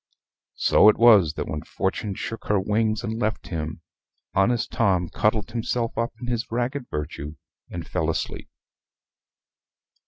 So 0.55 0.89
it 0.89 0.97
was 0.97 1.33
that 1.35 1.47
when 1.47 1.61
Fortune 1.61 2.15
shook 2.15 2.45
her 2.47 2.59
wings 2.59 3.03
and 3.03 3.19
left 3.19 3.49
him, 3.49 3.81
honest 4.33 4.71
Tom 4.71 5.09
cuddled 5.09 5.51
himself 5.51 5.95
up 5.95 6.11
in 6.19 6.25
his 6.25 6.49
ragged 6.51 6.89
virtue, 6.89 7.35
and 7.69 7.87
fell 7.87 8.09
asleep. 8.09 8.49